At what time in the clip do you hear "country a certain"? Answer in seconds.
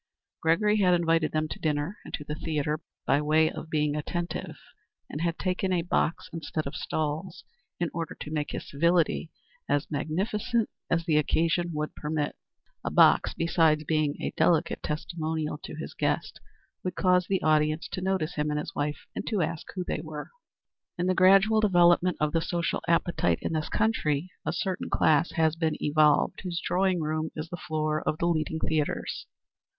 23.69-24.89